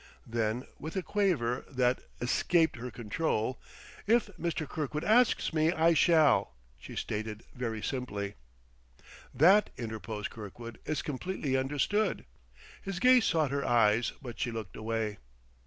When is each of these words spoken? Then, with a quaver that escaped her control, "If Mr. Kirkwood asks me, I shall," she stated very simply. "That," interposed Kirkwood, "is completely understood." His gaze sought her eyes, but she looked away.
Then, 0.25 0.65
with 0.79 0.95
a 0.95 1.03
quaver 1.03 1.63
that 1.69 2.01
escaped 2.19 2.77
her 2.77 2.89
control, 2.89 3.61
"If 4.07 4.31
Mr. 4.35 4.67
Kirkwood 4.67 5.03
asks 5.03 5.53
me, 5.53 5.71
I 5.71 5.93
shall," 5.93 6.55
she 6.79 6.95
stated 6.95 7.43
very 7.53 7.83
simply. 7.83 8.33
"That," 9.31 9.69
interposed 9.77 10.31
Kirkwood, 10.31 10.79
"is 10.85 11.03
completely 11.03 11.55
understood." 11.55 12.25
His 12.81 12.97
gaze 12.99 13.25
sought 13.25 13.51
her 13.51 13.63
eyes, 13.63 14.13
but 14.23 14.39
she 14.39 14.49
looked 14.49 14.75
away. 14.75 15.19